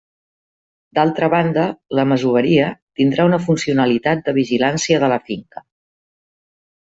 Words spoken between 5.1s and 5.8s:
la finca.